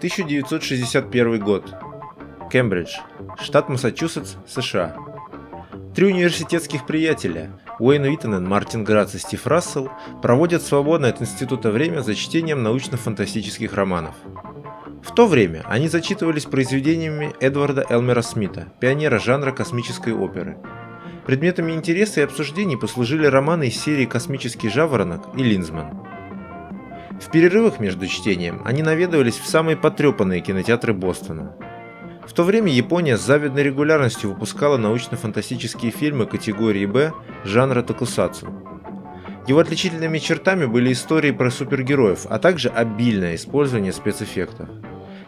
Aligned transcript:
1961 0.00 1.40
год. 1.40 1.74
Кембридж, 2.50 2.96
штат 3.38 3.68
Массачусетс, 3.68 4.36
США. 4.48 4.96
Три 5.94 6.06
университетских 6.06 6.86
приятеля 6.86 7.50
Уэйн 7.78 8.04
Уиттенен, 8.04 8.48
Мартин 8.48 8.82
Грац 8.82 9.14
и 9.14 9.18
Стив 9.18 9.46
Рассел 9.46 9.90
проводят 10.22 10.62
свободное 10.62 11.10
от 11.10 11.20
института 11.20 11.70
время 11.70 12.00
за 12.00 12.14
чтением 12.14 12.62
научно-фантастических 12.62 13.74
романов. 13.74 14.14
В 15.02 15.14
то 15.14 15.26
время 15.26 15.64
они 15.66 15.88
зачитывались 15.88 16.46
произведениями 16.46 17.34
Эдварда 17.38 17.84
Элмера 17.90 18.22
Смита, 18.22 18.72
пионера 18.80 19.18
жанра 19.18 19.52
космической 19.52 20.14
оперы. 20.14 20.56
Предметами 21.26 21.72
интереса 21.72 22.20
и 22.20 22.24
обсуждений 22.24 22.78
послужили 22.78 23.26
романы 23.26 23.68
из 23.68 23.78
серии 23.78 24.06
«Космический 24.06 24.70
жаворонок» 24.70 25.36
и 25.36 25.42
«Линзман». 25.42 26.09
В 27.20 27.30
перерывах 27.30 27.78
между 27.78 28.06
чтением 28.06 28.62
они 28.64 28.82
наведывались 28.82 29.38
в 29.38 29.46
самые 29.46 29.76
потрепанные 29.76 30.40
кинотеатры 30.40 30.94
Бостона. 30.94 31.54
В 32.26 32.32
то 32.32 32.44
время 32.44 32.72
Япония 32.72 33.16
с 33.16 33.22
завидной 33.22 33.62
регулярностью 33.62 34.30
выпускала 34.30 34.76
научно-фантастические 34.78 35.92
фильмы 35.92 36.26
категории 36.26 36.86
«Б» 36.86 37.12
жанра 37.44 37.82
токусацу. 37.82 38.48
Его 39.46 39.58
отличительными 39.58 40.18
чертами 40.18 40.64
были 40.64 40.92
истории 40.92 41.30
про 41.32 41.50
супергероев, 41.50 42.26
а 42.28 42.38
также 42.38 42.68
обильное 42.68 43.34
использование 43.34 43.92
спецэффектов. 43.92 44.68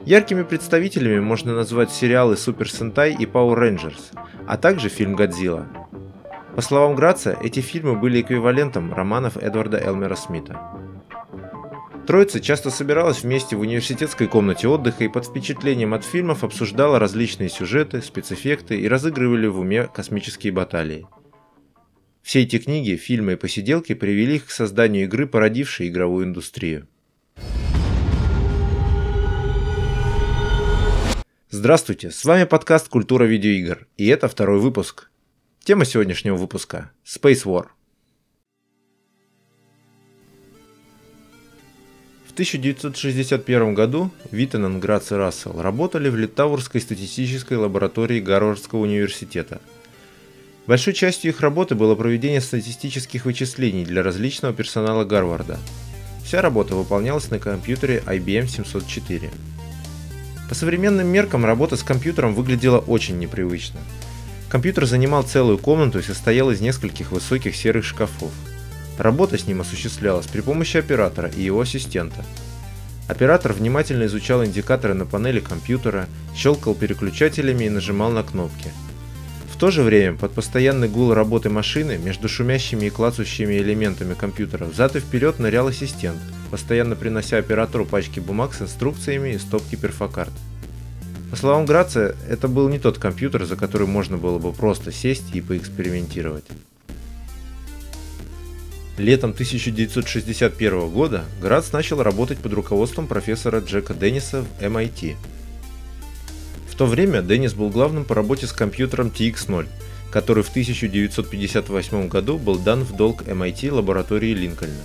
Яркими 0.05 0.43
представителями 0.43 1.21
можно 1.21 1.55
назвать 1.55 1.91
сериалы 1.91 2.37
Супер 2.37 2.71
Сентай 2.71 3.13
и 3.13 3.25
Power 3.25 3.57
Rangers, 3.57 4.17
а 4.47 4.57
также 4.57 4.89
фильм 4.89 5.15
«Годзилла». 5.15 5.67
По 6.55 6.61
словам 6.61 6.95
Граца, 6.95 7.37
эти 7.43 7.61
фильмы 7.61 7.97
были 7.97 8.21
эквивалентом 8.21 8.93
романов 8.93 9.37
Эдварда 9.37 9.79
Элмера 9.79 10.17
Смита. 10.17 10.82
Троица 12.07 12.41
часто 12.41 12.71
собиралась 12.71 13.23
вместе 13.23 13.55
в 13.55 13.61
университетской 13.61 14.27
комнате 14.27 14.67
отдыха 14.67 15.05
и 15.05 15.09
под 15.09 15.25
впечатлением 15.25 15.95
от 15.95 16.05
фильмов 16.05 16.43
обсуждала 16.43 16.99
различные 16.99 17.49
сюжеты, 17.49 18.03
спецэффекты 18.03 18.81
и 18.81 18.89
разыгрывали 18.89 19.47
в 19.47 19.61
уме 19.61 19.87
космические 19.87 20.53
баталии. 20.53 21.07
Все 22.21 22.43
эти 22.43 22.59
книги, 22.59 22.97
фильмы 22.97 23.35
и 23.35 23.37
посиделки 23.37 23.95
привели 23.95 24.37
их 24.37 24.47
к 24.47 24.51
созданию 24.51 25.05
игры, 25.05 25.29
породившей 25.29 25.89
игровую 25.89 26.27
индустрию. 26.27 26.89
Здравствуйте, 31.51 32.11
с 32.11 32.25
вами 32.25 32.45
подкаст 32.45 32.89
«Культура 32.89 33.25
видеоигр», 33.25 33.87
и 33.97 34.09
это 34.09 34.27
второй 34.27 34.59
выпуск. 34.59 35.11
Тема 35.63 35.85
сегодняшнего 35.85 36.35
выпуска– 36.35 36.91
Space 37.05 37.45
War– 37.45 37.67
В 42.33 42.35
1961 42.35 43.75
году 43.75 44.11
Виттенен, 44.31 44.81
Грац 44.81 45.13
и 45.13 45.17
Рассел 45.17 45.61
работали 45.61 46.09
в 46.09 46.17
Литаурской 46.17 46.81
статистической 46.81 47.59
лаборатории 47.59 48.21
Гарвардского 48.21 48.79
университета. 48.79 49.61
Большой 50.67 50.95
частью 50.95 51.31
их 51.31 51.43
работы 51.43 51.75
было 51.75 51.95
проведение 51.95 52.41
статистических 52.41 53.27
вычислений 53.27 53.85
для 53.85 54.03
различного 54.03 54.55
персонала 54.55 55.05
Гарварда. 55.05 55.59
Вся 56.25 56.41
работа 56.41 56.75
выполнялась 56.75 57.31
на 57.31 57.39
компьютере 57.39 58.03
IBM 58.07 58.47
704. 58.47 59.31
По 60.49 60.55
современным 60.55 61.09
меркам 61.09 61.45
работа 61.45 61.77
с 61.77 61.83
компьютером 61.83 62.33
выглядела 62.33 62.79
очень 62.79 63.19
непривычно. 63.19 63.81
Компьютер 64.49 64.87
занимал 64.87 65.23
целую 65.23 65.59
комнату 65.59 65.99
и 65.99 66.03
состоял 66.03 66.51
из 66.51 66.63
нескольких 66.63 67.13
высоких 67.13 67.55
серых 67.55 67.85
шкафов– 67.85 68.33
Работа 68.99 69.39
с 69.39 69.47
ним 69.47 69.61
осуществлялась 69.61 70.27
при 70.27 70.41
помощи 70.41 70.77
оператора 70.77 71.29
и 71.29 71.43
его 71.43 71.61
ассистента. 71.61 72.25
Оператор 73.09 73.53
внимательно 73.53 74.07
изучал 74.07 74.45
индикаторы 74.45 74.95
на 74.95 75.07
панели 75.07 75.41
компьютера, 75.41 76.07
щелкал 76.35 76.75
переключателями 76.75 77.65
и 77.65 77.71
нажимал 77.71 78.11
на 78.11 78.23
кнопки. 78.23 78.71
В 79.53 79.59
то 79.59 79.71
же 79.71 79.83
время, 79.83 80.17
под 80.17 80.33
постоянный 80.33 80.89
гул 80.89 81.15
работы 81.15 81.49
машины, 81.49 81.99
между 81.99 82.29
шумящими 82.29 82.87
и 82.87 82.91
клацающими 82.91 83.59
элементами 83.59 84.15
компьютера 84.15 84.65
взад 84.65 84.97
и 84.97 85.01
вперед 85.01 85.39
нырял 85.39 85.69
ассистент, 85.69 86.19
постоянно 86.51 86.97
принося 86.97 87.39
оператору 87.39 87.85
пачки 87.85 88.19
бумаг 88.19 88.55
с 88.55 88.63
инструкциями 88.63 89.35
и 89.35 89.39
стопки 89.39 89.77
перфокарт. 89.77 90.33
По 91.31 91.37
словам 91.37 91.65
Грация, 91.65 92.15
это 92.29 92.49
был 92.49 92.69
не 92.69 92.79
тот 92.79 92.99
компьютер, 92.99 93.45
за 93.45 93.57
который 93.57 93.87
можно 93.87 94.19
было 94.19 94.39
бы 94.39 94.53
просто 94.53 94.93
сесть 94.93 95.35
и 95.35 95.41
поэкспериментировать. 95.41 96.45
Летом 98.99 99.31
1961 99.31 100.91
года 100.91 101.25
Грац 101.41 101.73
начал 101.73 102.03
работать 102.03 102.39
под 102.39 102.53
руководством 102.53 103.07
профессора 103.07 103.61
Джека 103.61 103.95
Денниса 103.95 104.43
в 104.43 104.63
MIT. 104.63 105.17
В 106.69 106.75
то 106.75 106.85
время 106.87 107.23
Деннис 107.23 107.55
был 107.55 107.71
главным 107.71 108.05
по 108.05 108.15
работе 108.15 108.47
с 108.47 108.53
компьютером 108.53 109.09
TX0, 109.09 109.67
который 110.11 110.43
в 110.43 110.51
1958 110.51 112.09
году 112.09 112.39
был 112.39 112.59
дан 112.59 112.85
в 112.85 112.95
долг 112.95 113.23
MIT 113.23 113.73
лаборатории 113.73 114.35
Линкольна. 114.35 114.83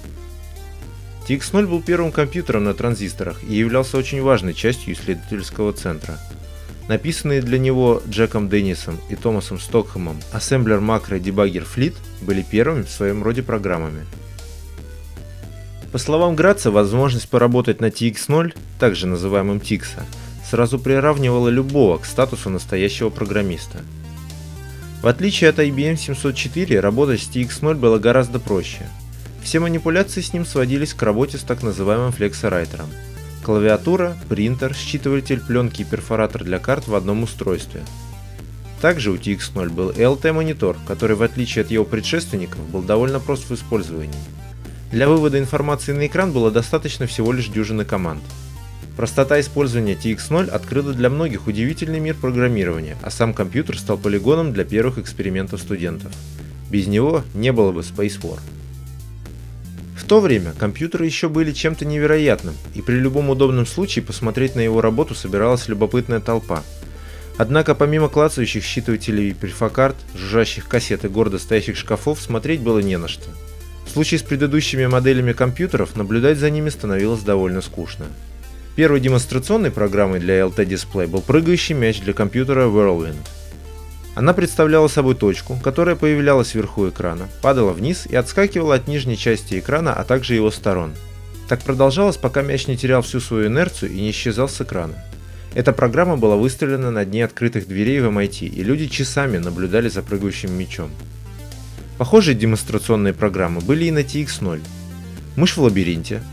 TX0 1.28 1.68
был 1.68 1.82
первым 1.82 2.14
компьютером 2.14 2.64
на 2.64 2.74
транзисторах 2.74 3.44
и 3.44 3.56
являлся 3.56 3.98
очень 3.98 4.22
важной 4.22 4.54
частью 4.54 4.94
исследовательского 4.94 5.74
центра– 5.74 6.18
Написанные 6.88 7.42
для 7.42 7.60
него 7.60 8.02
Джеком 8.10 8.48
Деннисом 8.48 8.98
и 9.10 9.16
Томасом 9.16 9.60
Стокхэмом 9.60 10.20
Assembler 10.34 10.80
Macro 10.80 11.20
Debugger 11.20 11.68
Fleet 11.68 11.96
были 12.22 12.42
первыми 12.42 12.84
в 12.84 12.90
своем 12.90 13.24
роде 13.24 13.44
программами. 13.44 14.06
По 15.92 15.98
словам 15.98 16.36
Граца, 16.36 16.72
возможность 16.72 17.30
поработать 17.30 17.82
на 17.82 17.88
TX0, 17.88 18.54
также 18.80 19.08
называемым 19.08 19.58
TIX, 19.58 19.86
сразу 20.50 20.80
приравнивала 20.80 21.50
любого 21.50 21.98
к 21.98 22.06
статусу 22.06 22.50
настоящего 22.50 23.10
программиста. 23.10 23.80
В 25.02 25.08
отличие 25.08 25.50
от 25.50 25.60
IBM 25.60 25.98
704, 25.98 26.80
работать 26.80 27.22
с 27.22 27.30
TX0 27.30 27.76
было 27.76 28.00
гораздо 28.00 28.40
проще. 28.40 28.88
Все 29.44 29.60
манипуляции 29.60 30.22
с 30.22 30.34
ним 30.34 30.46
сводились 30.46 30.94
к 30.94 31.04
работе 31.04 31.38
с 31.38 31.42
так 31.42 31.64
называемым 31.64 32.12
флексорайтером– 32.14 32.90
клавиатура, 33.48 34.18
принтер, 34.28 34.74
считыватель 34.74 35.40
пленки 35.40 35.84
и 35.84 35.86
перфоратор 35.86 36.44
для 36.44 36.60
карт 36.60 36.86
в 36.90 36.96
одном 36.96 37.24
устройстве. 37.24 37.82
Также 38.82 39.10
у 39.10 39.16
TX0 39.16 39.70
был 39.70 39.92
LT-монитор, 39.92 40.76
который 40.86 41.16
в 41.16 41.24
отличие 41.24 41.64
от 41.64 41.72
его 41.72 41.86
предшественников 41.86 42.60
был 42.70 42.82
довольно 42.82 43.22
прост 43.22 43.50
в 43.50 43.54
использовании. 43.54 44.20
Для 44.92 45.08
вывода 45.08 45.40
информации 45.40 45.94
на 45.94 46.08
экран 46.08 46.34
было 46.34 46.52
достаточно 46.52 47.08
всего 47.08 47.32
лишь 47.32 47.48
дюжины 47.48 47.86
команд. 47.86 48.22
Простота 48.98 49.40
использования 49.40 49.94
TX0 49.94 50.50
открыла 50.50 50.92
для 50.92 51.10
многих 51.10 51.48
удивительный 51.48 52.02
мир 52.02 52.16
программирования, 52.16 52.98
а 53.02 53.10
сам 53.10 53.34
компьютер 53.34 53.80
стал 53.80 53.98
полигоном 53.98 54.52
для 54.52 54.66
первых 54.66 54.98
экспериментов 54.98 55.62
студентов. 55.62 56.12
Без 56.70 56.88
него 56.88 57.24
не 57.34 57.54
было 57.54 57.72
бы 57.72 57.80
Space 57.80 58.20
War 58.20 58.40
то 60.08 60.22
время 60.22 60.54
компьютеры 60.58 61.06
еще 61.06 61.28
были 61.28 61.52
чем-то 61.52 61.84
невероятным, 61.86 62.56
и 62.74 62.82
при 62.82 62.96
любом 62.96 63.30
удобном 63.30 63.66
случае 63.66 64.06
посмотреть 64.06 64.56
на 64.56 64.62
его 64.62 64.80
работу 64.80 65.14
собиралась 65.14 65.68
любопытная 65.68 66.22
толпа. 66.22 66.64
Однако 67.38 67.76
помимо 67.76 68.08
клацающих 68.08 68.64
считывателей 68.64 69.34
перфокарт, 69.34 69.98
жужжащих 70.16 70.68
кассет 70.68 71.04
и 71.06 71.10
гордо 71.10 71.38
стоящих 71.38 71.76
шкафов 71.76 72.22
смотреть 72.22 72.62
было 72.62 72.80
не 72.80 72.98
на 72.98 73.08
что. 73.08 73.30
В 73.86 73.90
случае 73.92 74.20
с 74.20 74.24
предыдущими 74.24 74.86
моделями 74.86 75.34
компьютеров 75.34 75.96
наблюдать 75.96 76.38
за 76.38 76.50
ними 76.50 76.70
становилось 76.70 77.22
довольно 77.22 77.62
скучно. 77.62 78.06
Первой 78.76 79.02
демонстрационной 79.02 79.72
программой 79.72 80.20
для 80.20 80.40
LT-дисплей 80.40 81.08
был 81.08 81.22
прыгающий 81.22 81.76
мяч 81.76 82.00
для 82.00 82.14
компьютера 82.14 82.68
Whirlwind– 82.68 83.18
она 84.18 84.34
представляла 84.34 84.88
собой 84.88 85.14
точку, 85.14 85.60
которая 85.64 85.96
появлялась 85.96 86.56
вверху 86.56 86.90
экрана, 86.90 87.28
падала 87.44 87.72
вниз 87.72 88.08
и 88.08 88.16
отскакивала 88.16 88.74
от 88.74 88.88
нижней 88.88 89.16
части 89.16 89.60
экрана, 89.60 89.94
а 89.94 90.04
также 90.04 90.34
его 90.34 90.50
сторон. 90.50 90.96
Так 91.48 91.62
продолжалось, 91.62 92.18
пока 92.18 92.42
мяч 92.42 92.66
не 92.66 92.76
терял 92.76 93.04
всю 93.04 93.20
свою 93.20 93.46
инерцию 93.46 93.92
и 93.92 94.02
не 94.02 94.10
исчезал 94.10 94.50
с 94.50 94.60
экрана. 94.60 94.96
Эта 95.54 95.72
программа 95.72 96.18
была 96.18 96.36
выставлена 96.36 96.90
на 96.90 97.06
дне 97.06 97.26
открытых 97.26 97.68
дверей 97.68 98.00
в 98.00 98.06
MIT, 98.06 98.48
и 98.48 98.64
люди 98.64 98.88
часами 98.88 99.38
наблюдали 99.38 99.88
за 99.88 100.02
прыгающим 100.02 100.52
мячом. 100.52 100.90
Похожие 102.00 102.34
демонстрационные 102.34 103.14
программы 103.14 103.62
были 103.62 103.86
и 103.86 103.92
на 103.92 104.00
TX0. 104.00 104.62
Мышь 105.36 105.58
в 105.58 105.62
лабиринте. 105.62 106.24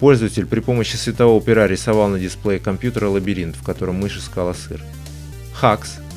Пользователь 0.00 0.46
при 0.46 0.60
помощи 0.60 0.96
светового 0.96 1.42
пера 1.42 1.66
рисовал 1.66 2.08
на 2.08 2.18
дисплее 2.18 2.58
компьютера 2.58 3.08
лабиринт, 3.08 3.54
в 3.54 3.62
котором 3.62 3.96
мышь 3.96 4.16
искала 4.16 4.54
сыр. 4.54 4.82
Hacks 5.60 6.07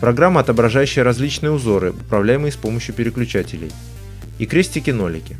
Программа, 0.00 0.40
отображающая 0.40 1.04
различные 1.04 1.52
узоры, 1.52 1.90
управляемые 1.90 2.52
с 2.52 2.56
помощью 2.56 2.94
переключателей. 2.94 3.70
И 4.38 4.46
крестики-нолики. 4.46 5.36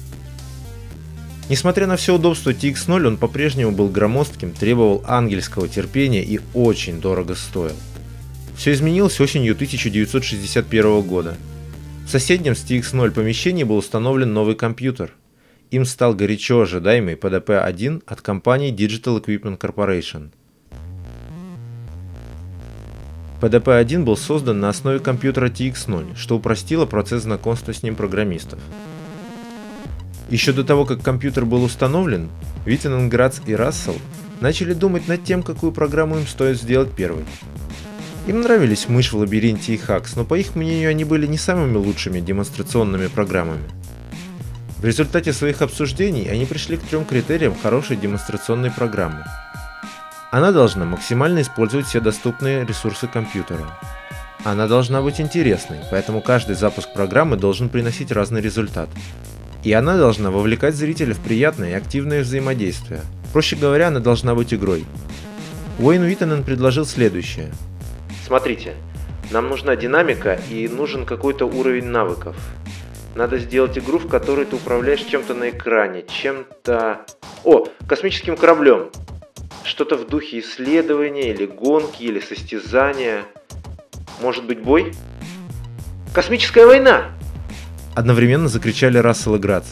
Несмотря 1.49 1.87
на 1.87 1.97
все 1.97 2.15
удобства 2.15 2.51
TX0, 2.51 3.07
он 3.07 3.17
по-прежнему 3.17 3.73
был 3.73 3.89
громоздким, 3.89 4.53
требовал 4.53 5.03
ангельского 5.07 5.67
терпения 5.67 6.23
и 6.23 6.41
очень 6.53 7.01
дорого 7.01 7.35
стоил. 7.35 7.75
Все 8.55 8.73
изменилось 8.73 9.19
осенью 9.19 9.55
1961 9.55 11.01
года. 11.03 11.37
В 12.07 12.11
соседнем 12.11 12.55
с 12.55 12.63
TX0 12.63 13.13
помещении 13.13 13.65
был 13.65 13.79
установлен 13.79 14.35
новый 14.35 14.57
компьютер. 14.57 15.13
Им 15.71 15.87
стал 15.87 16.15
горячо 16.15 16.61
ожидаемый 16.61 17.15
PDP-1 17.15 18.03
от 18.05 18.21
компании 18.21 18.75
Digital 18.75 19.25
Equipment 19.25 19.59
Corporation– 19.59 20.33
PDP-1 23.41 24.05
был 24.05 24.17
создан 24.17 24.61
на 24.61 24.69
основе 24.69 24.99
компьютера 24.99 25.49
TX0, 25.49 26.17
что 26.17 26.37
упростило 26.37 26.85
процесс 26.85 27.23
знакомства 27.23 27.73
с 27.73 27.83
ним 27.83 27.97
программистов. 27.97 28.59
Еще 30.29 30.53
до 30.53 30.63
того, 30.63 30.85
как 30.85 31.03
компьютер 31.03 31.47
был 31.47 31.65
установлен, 31.65 32.29
Виттененградс 32.67 33.41
и 33.47 33.55
Рассел 33.55 33.97
начали 34.41 34.75
думать 34.75 35.09
над 35.09 35.25
тем, 35.25 35.43
какую 35.43 35.73
программу 35.73 36.19
им 36.19 36.27
стоит 36.27 36.61
сделать 36.61 36.93
первой. 36.93 37.25
Им 38.27 38.43
нравились 38.43 38.89
мышь 38.89 39.13
в 39.13 39.17
лабиринте 39.17 39.75
и 39.75 39.79
хакс, 39.79 40.15
но 40.15 40.25
по 40.25 40.35
их 40.35 40.55
мнению 40.55 40.91
они 40.91 41.05
были 41.05 41.27
не 41.27 41.39
самыми 41.39 41.79
лучшими 41.79 42.21
демонстрационными 42.21 43.07
программами. 43.09 43.65
В 44.79 44.85
результате 44.85 45.33
своих 45.33 45.63
обсуждений 45.63 46.29
они 46.29 46.45
пришли 46.47 46.77
к 46.77 46.83
трем 46.83 47.05
критериям 47.05 47.55
хорошей 47.61 47.97
демонстрационной 47.97 48.71
программы. 48.71 49.25
Она 50.31 50.53
должна 50.53 50.85
максимально 50.85 51.41
использовать 51.41 51.87
все 51.87 52.01
доступные 52.01 52.65
ресурсы 52.65 53.09
компьютера. 53.09 53.67
Она 54.45 54.69
должна 54.69 55.03
быть 55.03 55.21
интересной, 55.21 55.79
поэтому 55.91 56.21
каждый 56.21 56.55
запуск 56.55 56.93
программы 56.93 57.37
должен 57.37 57.69
приносить 57.69 58.13
разный 58.13 58.41
результат. 58.41 58.89
И 59.65 59.73
она 59.73 59.97
должна 59.97 60.31
вовлекать 60.31 60.77
зрителя 60.77 61.15
в 61.15 61.19
приятное 61.19 61.71
и 61.71 61.75
активное 61.75 62.23
взаимодействие. 62.23 63.01
Проще 63.33 63.57
говоря, 63.57 63.89
она 63.89 63.99
должна 63.99 64.35
быть 64.37 64.55
игрой. 64.55 64.85
Уэйн 65.81 66.03
Уиттенен 66.03 66.45
предложил 66.45 66.87
следующее. 66.87 67.51
Смотрите, 68.25 68.75
нам 69.33 69.49
нужна 69.49 69.75
динамика 69.75 70.39
и 70.49 70.69
нужен 70.69 71.07
какой-то 71.07 71.47
уровень 71.47 71.87
навыков. 71.87 72.37
Надо 73.17 73.39
сделать 73.39 73.77
игру, 73.77 73.99
в 73.99 74.09
которой 74.09 74.47
ты 74.47 74.55
управляешь 74.55 75.03
чем-то 75.03 75.35
на 75.35 75.51
экране, 75.51 76.05
чем-то... 76.09 77.01
О, 77.45 77.67
космическим 77.89 78.37
кораблем. 78.37 78.91
Что-то 79.65 79.97
в 79.97 80.09
духе 80.09 80.41
исследования, 80.41 81.31
или 81.31 81.47
гонки, 81.47 82.03
или 82.03 82.21
состязания. 82.21 83.25
Может 84.21 84.45
быть 84.45 84.61
бой? 84.61 84.93
Космическая 86.13 86.67
война! 86.67 87.13
Одновременно 87.95 88.49
закричали 88.49 88.99
Рассел 88.99 89.37
и 89.37 89.39
Грац. 89.39 89.67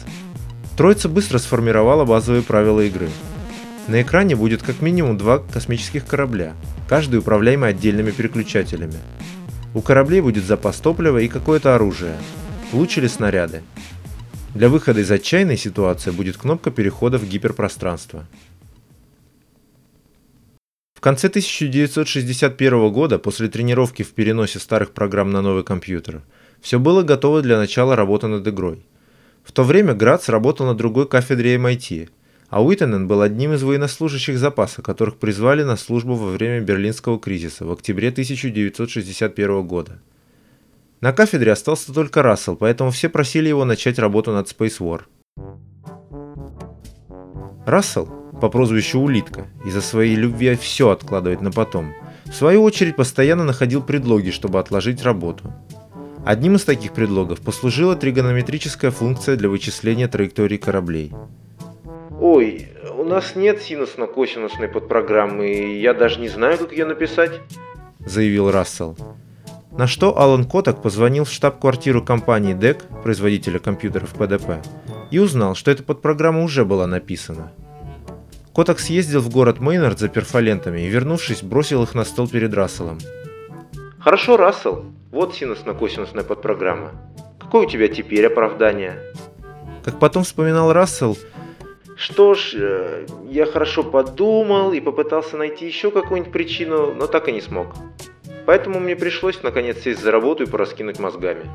Троица 0.77 1.09
быстро 1.09 1.37
сформировала 1.37 2.05
базовые 2.05 2.43
правила 2.43 2.81
игры. 2.81 3.09
На 3.87 4.01
экране 4.01 4.35
будет 4.35 4.61
как 4.61 4.81
минимум 4.81 5.17
два 5.17 5.39
космических 5.39 6.05
корабля, 6.05 6.53
каждый 6.87 7.19
управляемый 7.19 7.71
отдельными 7.71 8.11
переключателями. 8.11 8.95
У 9.73 9.81
кораблей 9.81 10.21
будет 10.21 10.45
запас 10.45 10.77
топлива 10.77 11.17
и 11.17 11.27
какое-то 11.27 11.75
оружие, 11.75 12.15
луч 12.71 12.97
или 12.97 13.07
снаряды. 13.07 13.63
Для 14.55 14.69
выхода 14.69 15.01
из 15.01 15.11
отчаянной 15.11 15.57
ситуации 15.57 16.11
будет 16.11 16.37
кнопка 16.37 16.71
перехода 16.71 17.17
в 17.17 17.27
гиперпространство. 17.27 18.25
В 20.99 21.01
конце 21.01 21.27
1961 21.27 22.91
года, 22.91 23.19
после 23.19 23.47
тренировки 23.47 24.03
в 24.03 24.11
переносе 24.11 24.59
старых 24.59 24.91
программ 24.91 25.31
на 25.31 25.41
новый 25.41 25.63
компьютер, 25.63 26.23
все 26.59 26.77
было 26.77 27.03
готово 27.03 27.41
для 27.41 27.57
начала 27.57 27.95
работы 27.95 28.27
над 28.27 28.45
игрой. 28.45 28.85
В 29.45 29.53
то 29.53 29.63
время 29.63 29.93
Грац 29.93 30.27
работал 30.27 30.65
на 30.65 30.75
другой 30.75 31.07
кафедре 31.07 31.55
MIT, 31.55 32.09
а 32.49 32.61
Уиттенен 32.61 33.07
был 33.07 33.21
одним 33.21 33.53
из 33.53 33.63
военнослужащих 33.63 34.37
запаса, 34.37 34.81
которых 34.81 35.15
призвали 35.15 35.63
на 35.63 35.77
службу 35.77 36.15
во 36.15 36.31
время 36.31 36.59
Берлинского 36.59 37.17
кризиса 37.17 37.63
в 37.63 37.71
октябре 37.71 38.09
1961 38.09 39.65
года. 39.65 40.01
На 40.99 41.13
кафедре 41.13 41.53
остался 41.53 41.93
только 41.93 42.23
Рассел, 42.23 42.57
поэтому 42.57 42.91
все 42.91 43.07
просили 43.07 43.47
его 43.47 43.63
начать 43.63 43.99
работу 43.99 44.33
над 44.33 44.51
Space 44.51 44.79
War. 44.79 45.03
Рассел, 47.65 48.18
по 48.39 48.49
прозвищу 48.49 48.99
Улитка, 48.99 49.47
из-за 49.65 49.81
своей 49.81 50.15
любви 50.15 50.55
все 50.55 50.89
откладывать 50.89 51.41
на 51.41 51.51
потом, 51.51 51.93
в 52.25 52.33
свою 52.33 52.63
очередь 52.63 52.95
постоянно 52.95 53.43
находил 53.43 53.81
предлоги, 53.81 54.31
чтобы 54.31 54.59
отложить 54.59 55.03
работу. 55.03 55.53
Одним 56.25 56.55
из 56.55 56.63
таких 56.63 56.93
предлогов 56.93 57.41
послужила 57.41 57.95
тригонометрическая 57.95 58.91
функция 58.91 59.35
для 59.35 59.49
вычисления 59.49 60.07
траекторий 60.07 60.57
кораблей. 60.57 61.11
Ой, 62.19 62.67
у 62.97 63.03
нас 63.03 63.35
нет 63.35 63.61
синусно-косинусной 63.61 64.67
подпрограммы, 64.67 65.49
и 65.49 65.79
я 65.81 65.93
даже 65.93 66.19
не 66.19 66.27
знаю, 66.27 66.57
как 66.57 66.71
ее 66.73 66.85
написать, 66.85 67.39
заявил 68.05 68.51
Рассел. 68.51 68.97
На 69.71 69.87
что 69.87 70.19
Алан 70.19 70.45
Коток 70.45 70.81
позвонил 70.81 71.23
в 71.23 71.31
штаб-квартиру 71.31 72.03
компании 72.03 72.55
DEC, 72.55 73.01
производителя 73.03 73.59
компьютеров 73.59 74.13
PDP, 74.15 74.61
и 75.11 75.19
узнал, 75.19 75.55
что 75.55 75.71
эта 75.71 75.83
подпрограмма 75.83 76.43
уже 76.43 76.65
была 76.65 76.87
написана. 76.87 77.53
Коток 78.59 78.81
съездил 78.81 79.21
в 79.21 79.29
город 79.29 79.61
Мейнард 79.61 79.99
за 79.99 80.09
перфолентами 80.09 80.81
и, 80.81 80.89
вернувшись, 80.89 81.43
бросил 81.43 81.83
их 81.83 81.95
на 81.95 82.03
стол 82.03 82.27
перед 82.27 82.53
Расселом. 82.53 82.97
«Хорошо, 83.99 84.35
Рассел, 84.35 84.83
вот 85.11 85.33
синусно-косинусная 85.33 86.25
подпрограмма. 86.25 86.91
Какое 87.39 87.65
у 87.65 87.69
тебя 87.69 87.87
теперь 87.87 88.27
оправдание?» 88.27 89.01
Как 89.85 89.97
потом 89.97 90.25
вспоминал 90.25 90.73
Рассел, 90.73 91.17
что 91.95 92.33
ж, 92.33 92.55
э, 92.55 93.05
я 93.29 93.45
хорошо 93.45 93.81
подумал 93.81 94.73
и 94.73 94.81
попытался 94.81 95.37
найти 95.37 95.65
еще 95.65 95.89
какую-нибудь 95.89 96.33
причину, 96.33 96.93
но 96.93 97.07
так 97.07 97.29
и 97.29 97.31
не 97.31 97.39
смог. 97.39 97.67
Поэтому 98.45 98.81
мне 98.81 98.97
пришлось 98.97 99.41
наконец 99.41 99.77
сесть 99.83 100.01
за 100.01 100.11
работу 100.11 100.43
и 100.43 100.47
пораскинуть 100.47 100.99
мозгами. 100.99 101.49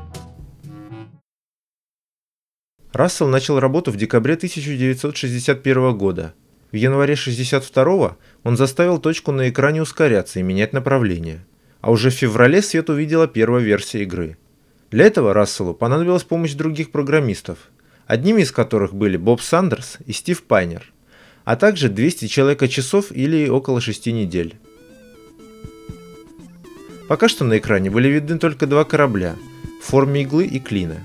Рассел 2.93 3.27
начал 3.27 3.59
работу 3.59 3.91
в 3.91 3.95
декабре 3.95 4.33
1961 4.33 5.95
года. 5.95 6.33
В 6.71 6.75
январе 6.75 7.13
1962 7.13 8.17
он 8.43 8.57
заставил 8.57 8.99
точку 8.99 9.31
на 9.31 9.49
экране 9.49 9.81
ускоряться 9.81 10.39
и 10.39 10.43
менять 10.43 10.73
направление. 10.73 11.45
А 11.81 11.91
уже 11.91 12.09
в 12.09 12.13
феврале 12.13 12.61
свет 12.61 12.89
увидела 12.89 13.27
первая 13.27 13.63
версия 13.63 14.03
игры. 14.03 14.37
Для 14.91 15.05
этого 15.05 15.33
Расселу 15.33 15.73
понадобилась 15.73 16.23
помощь 16.23 16.53
других 16.53 16.91
программистов, 16.91 17.57
одними 18.07 18.41
из 18.41 18.51
которых 18.51 18.93
были 18.93 19.17
Боб 19.17 19.41
Сандерс 19.41 19.97
и 20.05 20.11
Стив 20.11 20.43
Пайнер, 20.43 20.91
а 21.43 21.55
также 21.55 21.89
200 21.89 22.27
человека-часов 22.27 23.11
или 23.11 23.47
около 23.49 23.81
6 23.81 24.07
недель. 24.07 24.55
Пока 27.07 27.27
что 27.27 27.45
на 27.45 27.57
экране 27.59 27.91
были 27.91 28.07
видны 28.07 28.39
только 28.39 28.65
два 28.65 28.83
корабля 28.83 29.35
в 29.81 29.85
форме 29.85 30.23
иглы 30.23 30.45
и 30.45 30.59
клина. 30.59 30.97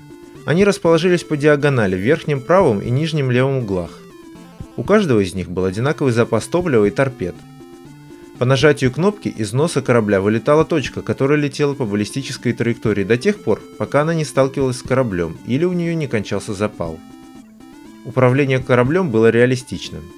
Они 0.45 0.65
расположились 0.65 1.23
по 1.23 1.37
диагонали 1.37 1.95
в 1.95 1.99
верхнем 1.99 2.41
правом 2.41 2.81
и 2.81 2.89
нижнем 2.89 3.29
левом 3.29 3.59
углах. 3.59 4.00
У 4.77 4.83
каждого 4.83 5.19
из 5.19 5.33
них 5.33 5.49
был 5.49 5.65
одинаковый 5.65 6.13
запас 6.13 6.47
топлива 6.47 6.85
и 6.85 6.91
торпед. 6.91 7.35
По 8.39 8.45
нажатию 8.45 8.91
кнопки 8.91 9.27
из 9.27 9.53
носа 9.53 9.81
корабля 9.81 10.21
вылетала 10.21 10.65
точка, 10.65 11.01
которая 11.01 11.37
летела 11.37 11.73
по 11.73 11.85
баллистической 11.85 12.53
траектории 12.53 13.03
до 13.03 13.17
тех 13.17 13.43
пор, 13.43 13.61
пока 13.77 14.01
она 14.01 14.13
не 14.13 14.25
сталкивалась 14.25 14.77
с 14.79 14.83
кораблем 14.83 15.37
или 15.45 15.65
у 15.65 15.73
нее 15.73 15.93
не 15.95 16.07
кончался 16.07 16.53
запал. 16.53 16.99
Управление 18.05 18.59
кораблем 18.59 19.11
было 19.11 19.29
реалистичным– 19.29 20.01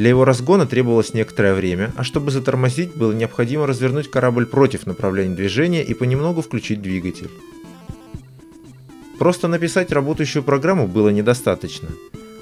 для 0.00 0.08
его 0.08 0.24
разгона 0.24 0.66
требовалось 0.66 1.14
некоторое 1.14 1.52
время, 1.52 1.92
а 1.96 2.04
чтобы 2.04 2.30
затормозить, 2.30 2.94
было 2.94 3.12
необходимо 3.12 3.66
развернуть 3.66 4.10
корабль 4.10 4.46
против 4.46 4.86
направления 4.86 5.34
движения 5.34 5.84
и 5.84 5.94
понемногу 5.94 6.42
включить 6.42 6.80
двигатель. 6.80 7.30
Просто 9.18 9.48
написать 9.48 9.92
работающую 9.92 10.42
программу 10.42 10.86
было 10.86 11.10
недостаточно. 11.10 11.88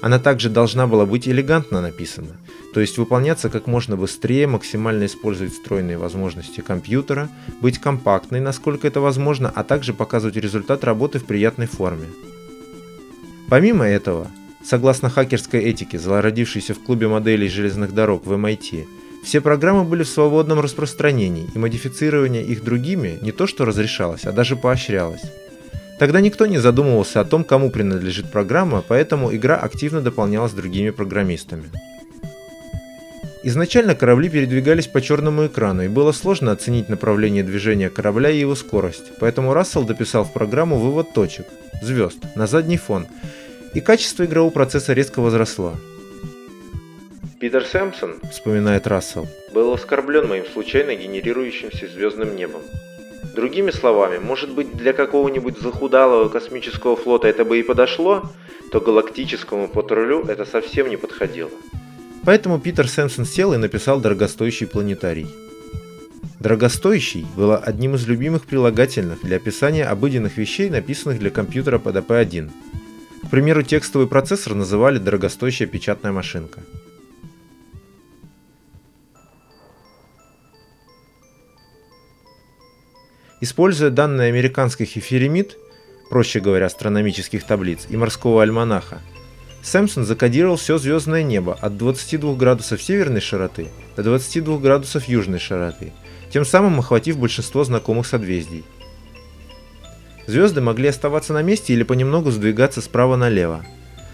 Она 0.01 0.19
также 0.19 0.49
должна 0.49 0.87
была 0.87 1.05
быть 1.05 1.27
элегантно 1.27 1.81
написана, 1.81 2.37
то 2.73 2.79
есть 2.79 2.97
выполняться 2.97 3.49
как 3.49 3.67
можно 3.67 3.97
быстрее, 3.97 4.47
максимально 4.47 5.05
использовать 5.05 5.53
встроенные 5.53 5.97
возможности 5.97 6.61
компьютера, 6.61 7.29
быть 7.61 7.79
компактной, 7.79 8.39
насколько 8.39 8.87
это 8.87 9.01
возможно, 9.01 9.51
а 9.53 9.63
также 9.63 9.93
показывать 9.93 10.37
результат 10.37 10.83
работы 10.83 11.19
в 11.19 11.25
приятной 11.25 11.67
форме. 11.67 12.05
Помимо 13.49 13.85
этого, 13.85 14.29
Согласно 14.63 15.09
хакерской 15.09 15.61
этике, 15.61 15.97
зародившейся 15.97 16.73
в 16.73 16.79
клубе 16.79 17.07
моделей 17.07 17.47
железных 17.47 17.93
дорог 17.93 18.25
в 18.25 18.33
MIT, 18.33 18.85
все 19.23 19.41
программы 19.41 19.83
были 19.83 20.03
в 20.03 20.09
свободном 20.09 20.59
распространении, 20.59 21.49
и 21.53 21.57
модифицирование 21.57 22.43
их 22.43 22.63
другими 22.63 23.19
не 23.21 23.31
то 23.31 23.47
что 23.47 23.65
разрешалось, 23.65 24.25
а 24.25 24.31
даже 24.31 24.55
поощрялось. 24.55 25.21
Тогда 25.99 26.21
никто 26.21 26.45
не 26.45 26.57
задумывался 26.57 27.19
о 27.19 27.25
том, 27.25 27.43
кому 27.43 27.69
принадлежит 27.69 28.31
программа, 28.31 28.81
поэтому 28.81 29.35
игра 29.35 29.57
активно 29.57 29.99
дополнялась 29.99 30.53
другими 30.53 30.91
программистами. 30.91 31.65
Изначально 33.43 33.95
корабли 33.95 34.29
передвигались 34.29 34.87
по 34.87 35.01
черному 35.01 35.47
экрану, 35.47 35.83
и 35.83 35.89
было 35.89 36.13
сложно 36.13 36.53
оценить 36.53 36.87
направление 36.87 37.43
движения 37.43 37.89
корабля 37.89 38.29
и 38.29 38.39
его 38.39 38.55
скорость, 38.55 39.11
поэтому 39.19 39.53
Рассел 39.53 39.83
дописал 39.83 40.23
в 40.23 40.31
программу 40.31 40.77
вывод 40.77 41.13
точек, 41.13 41.45
звезд, 41.81 42.19
на 42.35 42.47
задний 42.47 42.77
фон, 42.77 43.05
и 43.73 43.81
качество 43.81 44.23
игрового 44.23 44.51
процесса 44.51 44.93
резко 44.93 45.19
возросло. 45.19 45.75
Питер 47.39 47.65
Сэмпсон, 47.65 48.19
вспоминает 48.29 48.87
Рассел, 48.87 49.27
был 49.53 49.73
оскорблен 49.73 50.27
моим 50.27 50.45
случайно 50.45 50.95
генерирующимся 50.95 51.87
звездным 51.87 52.35
небом. 52.35 52.61
Другими 53.35 53.71
словами, 53.71 54.17
может 54.17 54.51
быть 54.51 54.75
для 54.75 54.93
какого-нибудь 54.93 55.59
захудалого 55.59 56.29
космического 56.29 56.95
флота 56.95 57.27
это 57.27 57.45
бы 57.45 57.59
и 57.59 57.63
подошло, 57.63 58.23
то 58.71 58.79
галактическому 58.79 59.67
патрулю 59.67 60.25
это 60.27 60.45
совсем 60.45 60.89
не 60.89 60.97
подходило. 60.97 61.49
Поэтому 62.25 62.59
Питер 62.59 62.87
Сэмпсон 62.87 63.25
сел 63.25 63.53
и 63.53 63.57
написал 63.57 63.99
дорогостоящий 63.99 64.67
планетарий. 64.67 65.27
Дорогостоящий 66.39 67.25
было 67.35 67.57
одним 67.57 67.95
из 67.95 68.07
любимых 68.07 68.45
прилагательных 68.45 69.21
для 69.23 69.37
описания 69.37 69.85
обыденных 69.85 70.37
вещей, 70.37 70.69
написанных 70.69 71.19
для 71.19 71.29
компьютера 71.29 71.79
под 71.79 71.97
AP1. 71.97 72.49
К 73.25 73.29
примеру, 73.29 73.61
текстовый 73.63 74.07
процессор 74.07 74.55
называли 74.55 74.97
дорогостоящая 74.97 75.67
печатная 75.67 76.11
машинка. 76.11 76.61
Используя 83.41 83.89
данные 83.89 84.29
американских 84.29 84.97
эфиремид, 84.97 85.57
проще 86.09 86.41
говоря, 86.41 86.65
астрономических 86.65 87.43
таблиц 87.45 87.87
и 87.89 87.95
морского 87.95 88.43
альманаха, 88.43 89.01
Сэмпсон 89.61 90.05
закодировал 90.05 90.55
все 90.55 90.77
звездное 90.77 91.23
небо 91.23 91.57
от 91.59 91.77
22 91.77 92.35
градусов 92.35 92.81
северной 92.81 93.21
широты 93.21 93.67
до 93.95 94.03
22 94.03 94.57
градусов 94.57 95.05
южной 95.05 95.39
широты, 95.39 95.91
тем 96.31 96.45
самым 96.45 96.79
охватив 96.79 97.17
большинство 97.17 97.63
знакомых 97.63 98.07
созвездий. 98.07 98.63
Звезды 100.27 100.61
могли 100.61 100.89
оставаться 100.89 101.33
на 101.33 101.41
месте 101.41 101.73
или 101.73 101.83
понемногу 101.83 102.31
сдвигаться 102.31 102.81
справа 102.81 103.15
налево. 103.15 103.65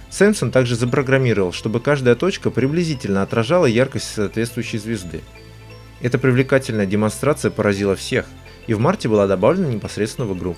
Сэмпсон 0.09 0.51
также 0.51 0.75
запрограммировал, 0.75 1.51
чтобы 1.51 1.79
каждая 1.79 2.15
точка 2.15 2.49
приблизительно 2.49 3.21
отражала 3.21 3.65
яркость 3.65 4.13
соответствующей 4.13 4.77
звезды. 4.77 5.21
Эта 6.01 6.17
привлекательная 6.17 6.85
демонстрация 6.85 7.51
поразила 7.51 7.95
всех, 7.95 8.25
и 8.67 8.73
в 8.73 8.79
марте 8.79 9.07
была 9.07 9.27
добавлена 9.27 9.67
непосредственно 9.67 10.27
в 10.27 10.37
игру 10.37 10.55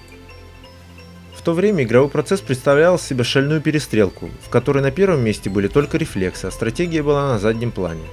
то 1.48 1.54
время 1.54 1.86
игровой 1.86 2.10
процесс 2.10 2.42
представлял 2.42 3.00
себе 3.00 3.24
шальную 3.24 3.62
перестрелку, 3.62 4.30
в 4.46 4.50
которой 4.50 4.84
на 4.84 4.92
первом 4.92 5.24
месте 5.24 5.50
были 5.50 5.70
только 5.70 5.98
рефлексы, 5.98 6.44
а 6.44 6.52
стратегия 6.52 7.02
была 7.02 7.30
на 7.30 7.40
заднем 7.40 7.72
плане. 7.72 8.04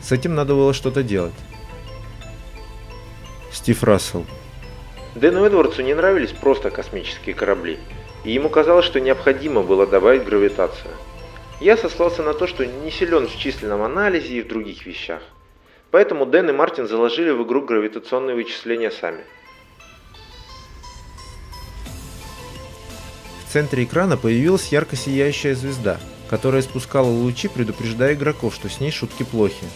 С 0.00 0.12
этим 0.12 0.36
надо 0.36 0.54
было 0.54 0.72
что-то 0.72 1.02
делать. 1.02 1.34
Стив 3.50 3.82
Рассел 3.82 4.24
Дэну 5.16 5.44
Эдвардсу 5.44 5.82
не 5.82 5.94
нравились 5.94 6.30
просто 6.30 6.70
космические 6.70 7.34
корабли, 7.34 7.80
и 8.22 8.30
ему 8.30 8.48
казалось, 8.48 8.86
что 8.86 9.00
необходимо 9.00 9.64
было 9.64 9.84
добавить 9.84 10.24
гравитацию. 10.24 10.92
Я 11.60 11.76
сослался 11.76 12.22
на 12.22 12.34
то, 12.34 12.46
что 12.46 12.64
не 12.64 12.92
силен 12.92 13.26
в 13.26 13.36
численном 13.36 13.82
анализе 13.82 14.38
и 14.38 14.42
в 14.42 14.46
других 14.46 14.86
вещах. 14.86 15.22
Поэтому 15.90 16.26
Дэн 16.26 16.50
и 16.50 16.52
Мартин 16.52 16.86
заложили 16.86 17.30
в 17.30 17.42
игру 17.44 17.62
гравитационные 17.62 18.36
вычисления 18.36 18.90
сами– 18.90 19.24
В 23.50 23.52
центре 23.52 23.82
экрана 23.82 24.16
появилась 24.16 24.68
ярко 24.68 24.94
сияющая 24.94 25.56
звезда, 25.56 25.98
которая 26.28 26.62
спускала 26.62 27.08
лучи, 27.08 27.48
предупреждая 27.48 28.14
игроков, 28.14 28.54
что 28.54 28.68
с 28.68 28.78
ней 28.78 28.92
шутки 28.92 29.24
плохи. 29.24 29.66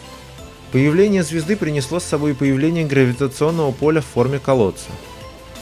Появление 0.71 1.25
звезды 1.25 1.57
принесло 1.57 1.99
с 1.99 2.05
собой 2.05 2.37
появление 2.37 2.85
гравитационного 2.87 3.73
поля 3.73 4.01
в 4.01 4.05
форме 4.05 4.39
колодца. 4.39 4.87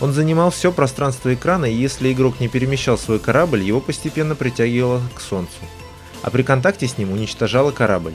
Он 0.02 0.12
занимал 0.12 0.50
все 0.50 0.72
пространство 0.72 1.32
экрана, 1.32 1.64
и 1.64 1.72
если 1.74 2.12
игрок 2.12 2.38
не 2.38 2.48
перемещал 2.48 2.98
свой 2.98 3.18
корабль, 3.18 3.62
его 3.62 3.80
постепенно 3.80 4.34
притягивало 4.34 5.00
к 5.14 5.20
Солнцу, 5.22 5.60
а 6.20 6.30
при 6.30 6.42
контакте 6.42 6.86
с 6.86 6.98
ним 6.98 7.12
уничтожало 7.12 7.70
корабль. 7.70 8.12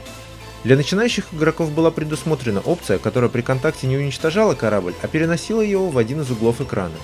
Для 0.63 0.75
начинающих 0.75 1.33
игроков 1.33 1.71
была 1.71 1.91
предусмотрена 1.91 2.61
опция, 2.61 2.97
которая 2.97 3.29
при 3.29 3.41
контакте 3.41 3.87
не 3.87 3.97
уничтожала 3.97 4.55
корабль, 4.55 4.93
а 5.01 5.07
переносила 5.07 5.61
его 5.61 5.89
в 5.89 5.97
один 5.97 6.21
из 6.21 6.31
углов 6.31 6.61
экрана. 6.61 6.95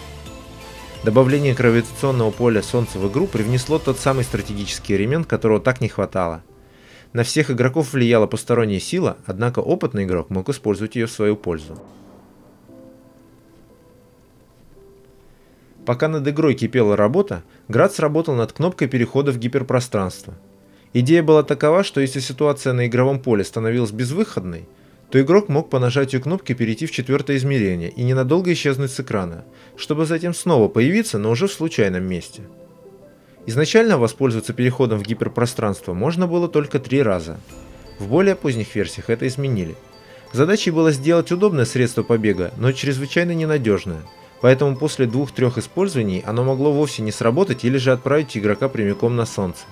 Добавление 1.04 1.54
гравитационного 1.54 2.32
поля 2.32 2.64
Солнца 2.64 2.98
в 2.98 3.10
игру 3.12 3.28
привнесло 3.28 3.78
тот 3.78 4.00
самый 4.00 4.24
стратегический 4.24 4.96
элемент, 4.96 5.28
которого 5.28 5.60
так 5.60 5.82
не 5.82 5.90
хватало. 5.90 6.44
На 7.12 7.24
всех 7.24 7.52
игроков 7.52 7.94
влияла 7.94 8.26
посторонняя 8.26 8.80
сила, 8.80 9.18
однако 9.26 9.60
опытный 9.60 10.06
игрок 10.06 10.30
мог 10.30 10.50
использовать 10.50 10.96
ее 10.96 11.06
в 11.06 11.12
свою 11.12 11.36
пользу. 11.36 11.80
Пока 15.86 16.08
над 16.08 16.28
игрой 16.28 16.54
кипела 16.54 16.96
работа, 16.96 17.44
Град 17.68 17.94
сработал 17.94 18.36
над 18.36 18.54
кнопкой 18.54 18.88
перехода 18.88 19.32
в 19.32 19.38
гиперпространство. 19.38 20.34
Идея 20.96 21.24
была 21.24 21.42
такова, 21.42 21.84
что 21.84 22.02
если 22.02 22.20
ситуация 22.20 22.72
на 22.74 22.86
игровом 22.86 23.20
поле 23.20 23.44
становилась 23.44 23.92
безвыходной, 23.92 24.68
то 25.10 25.20
игрок 25.20 25.50
мог 25.50 25.70
по 25.72 25.80
нажатию 25.80 26.22
кнопки 26.22 26.54
перейти 26.54 26.86
в 26.86 26.92
четвертое 26.92 27.38
измерение 27.38 27.90
и 27.90 28.04
ненадолго 28.04 28.54
исчезнуть 28.54 28.92
с 28.92 29.00
экрана, 29.00 29.44
чтобы 29.76 30.06
затем 30.06 30.36
снова 30.36 30.68
появиться, 30.68 31.18
но 31.18 31.32
уже 31.32 31.48
в 31.48 31.54
случайном 31.54 32.04
месте. 32.04 32.44
Изначально 33.48 33.98
воспользоваться 33.98 34.54
переходом 34.54 35.00
в 35.00 35.04
гиперпространство 35.04 35.94
можно 35.94 36.28
было 36.28 36.48
только 36.48 36.80
три 36.80 37.02
раза. 37.02 37.40
В 38.00 38.08
более 38.08 38.36
поздних 38.36 38.74
версиях 38.76 39.10
это 39.10 39.28
изменили. 39.28 39.76
Задачей 40.32 40.72
было 40.72 40.92
сделать 40.92 41.32
удобное 41.32 41.66
средство 41.66 42.04
побега, 42.04 42.54
но 42.58 42.72
чрезвычайно 42.72 43.34
ненадежное, 43.34 44.02
поэтому 44.42 44.76
после 44.76 45.08
двух-трех 45.08 45.58
использований 45.58 46.24
оно 46.26 46.44
могло 46.44 46.72
вовсе 46.72 47.02
не 47.02 47.12
сработать 47.12 47.66
или 47.66 47.78
же 47.78 47.92
отправить 47.92 48.38
игрока 48.38 48.70
прямиком 48.70 49.16
на 49.16 49.26
Солнце. 49.26 49.66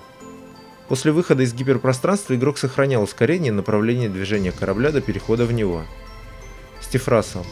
После 0.92 1.14
выхода 1.14 1.44
из 1.44 1.54
гиперпространства 1.54 2.36
игрок 2.36 2.58
сохранял 2.58 3.02
ускорение 3.02 3.54
направления 3.54 4.10
движения 4.10 4.52
корабля 4.52 4.92
до 4.92 5.00
перехода 5.00 5.46
в 5.46 5.54
него. 5.54 5.86
Стив 6.82 7.08
Рассел. 7.08 7.46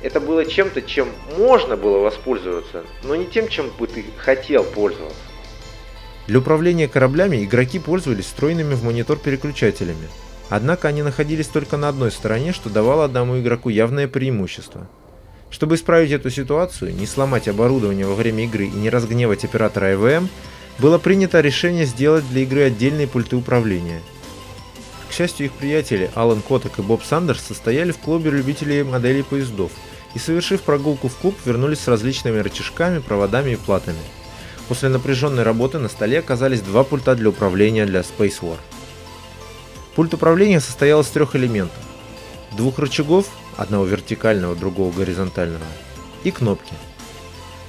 Это 0.00 0.20
было 0.20 0.46
чем-то, 0.46 0.80
чем 0.80 1.08
можно 1.36 1.76
было 1.76 1.98
воспользоваться, 1.98 2.84
но 3.04 3.14
не 3.14 3.26
тем, 3.26 3.48
чем 3.48 3.68
бы 3.78 3.88
ты 3.88 4.06
хотел 4.16 4.64
пользоваться. 4.64 5.20
Для 6.28 6.38
управления 6.38 6.88
кораблями 6.88 7.44
игроки 7.44 7.78
пользовались 7.78 8.24
встроенными 8.24 8.72
в 8.72 8.82
монитор 8.82 9.18
переключателями. 9.18 10.08
Однако 10.48 10.88
они 10.88 11.02
находились 11.02 11.48
только 11.48 11.76
на 11.76 11.90
одной 11.90 12.10
стороне, 12.10 12.54
что 12.54 12.70
давало 12.70 13.04
одному 13.04 13.38
игроку 13.38 13.68
явное 13.68 14.08
преимущество. 14.08 14.88
Чтобы 15.50 15.74
исправить 15.74 16.12
эту 16.12 16.30
ситуацию, 16.30 16.94
не 16.94 17.04
сломать 17.04 17.48
оборудование 17.48 18.06
во 18.06 18.14
время 18.14 18.44
игры 18.44 18.64
и 18.64 18.70
не 18.70 18.88
разгневать 18.88 19.44
оператора 19.44 19.92
ИВМ, 19.92 20.30
было 20.78 20.98
принято 20.98 21.40
решение 21.40 21.86
сделать 21.86 22.28
для 22.28 22.42
игры 22.42 22.62
отдельные 22.62 23.08
пульты 23.08 23.36
управления. 23.36 24.00
К 25.08 25.12
счастью, 25.12 25.46
их 25.46 25.52
приятели 25.52 26.10
Алан 26.14 26.42
Коток 26.42 26.78
и 26.78 26.82
Боб 26.82 27.02
Сандерс 27.02 27.42
состояли 27.42 27.92
в 27.92 27.98
клубе 27.98 28.30
любителей 28.30 28.82
моделей 28.84 29.22
поездов 29.22 29.72
и, 30.14 30.18
совершив 30.18 30.62
прогулку 30.62 31.08
в 31.08 31.16
клуб, 31.16 31.34
вернулись 31.44 31.80
с 31.80 31.88
различными 31.88 32.38
рычажками, 32.38 33.00
проводами 33.00 33.52
и 33.52 33.56
платами. 33.56 33.98
После 34.68 34.88
напряженной 34.90 35.42
работы 35.42 35.78
на 35.78 35.88
столе 35.88 36.18
оказались 36.18 36.60
два 36.60 36.84
пульта 36.84 37.14
для 37.14 37.30
управления 37.30 37.86
для 37.86 38.00
Space 38.00 38.40
War. 38.42 38.58
Пульт 39.94 40.14
управления 40.14 40.60
состоял 40.60 41.00
из 41.00 41.06
трех 41.08 41.34
элементов. 41.34 41.82
Двух 42.56 42.78
рычагов, 42.78 43.28
одного 43.56 43.84
вертикального, 43.84 44.54
другого 44.54 44.92
горизонтального, 44.92 45.64
и 46.22 46.30
кнопки– 46.30 46.74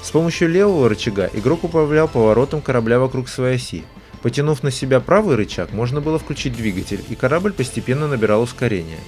с 0.01 0.12
помощью 0.12 0.50
левого 0.50 0.89
рычага 0.89 1.29
игрок 1.34 1.63
управлял 1.63 2.08
поворотом 2.08 2.62
корабля 2.62 3.00
вокруг 3.00 3.27
своей 3.29 3.56
оси. 3.56 3.84
Потянув 4.22 4.63
на 4.63 4.72
себя 4.72 5.00
правый 5.00 5.36
рычаг, 5.36 5.72
можно 5.72 6.01
было 6.01 6.20
включить 6.20 6.56
двигатель, 6.56 7.03
и 7.10 7.15
корабль 7.15 7.53
постепенно 7.53 8.08
набирал 8.08 8.41
ускорение. 8.41 9.00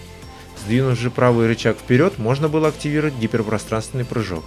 Сдвинув 0.63 0.97
же 0.97 1.09
правый 1.09 1.47
рычаг 1.47 1.77
вперед, 1.77 2.17
можно 2.17 2.47
было 2.47 2.69
активировать 2.69 3.15
гиперпространственный 3.15 4.05
прыжок. 4.05 4.43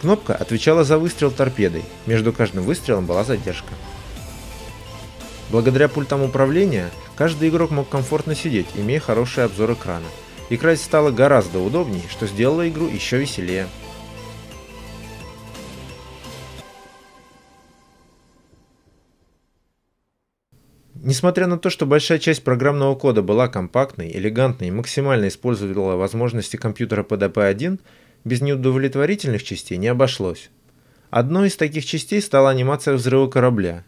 Кнопка 0.00 0.34
отвечала 0.34 0.84
за 0.84 0.98
выстрел 0.98 1.30
торпедой, 1.30 1.84
между 2.06 2.32
каждым 2.32 2.64
выстрелом 2.64 3.06
была 3.06 3.22
задержка. 3.24 3.74
Благодаря 5.50 5.88
пультам 5.88 6.22
управления, 6.22 6.90
каждый 7.16 7.48
игрок 7.48 7.70
мог 7.70 7.88
комфортно 7.88 8.34
сидеть, 8.34 8.68
имея 8.74 9.00
хороший 9.00 9.44
обзор 9.44 9.72
экрана. 9.72 10.06
Играть 10.48 10.80
стало 10.80 11.10
гораздо 11.10 11.60
удобнее, 11.60 12.04
что 12.10 12.26
сделало 12.26 12.68
игру 12.68 12.88
еще 12.88 13.18
веселее. 13.18 13.68
Несмотря 21.02 21.46
на 21.46 21.58
то, 21.58 21.70
что 21.70 21.86
большая 21.86 22.18
часть 22.18 22.44
программного 22.44 22.94
кода 22.94 23.22
была 23.22 23.48
компактной, 23.48 24.10
элегантной 24.14 24.68
и 24.68 24.70
максимально 24.70 25.28
использовала 25.28 25.96
возможности 25.96 26.56
компьютера 26.56 27.02
PDP-1, 27.02 27.80
без 28.24 28.42
неудовлетворительных 28.42 29.42
частей 29.42 29.78
не 29.78 29.88
обошлось. 29.88 30.50
Одной 31.08 31.48
из 31.48 31.56
таких 31.56 31.86
частей 31.86 32.20
стала 32.20 32.50
анимация 32.50 32.92
взрыва 32.92 33.28
корабля. 33.28 33.84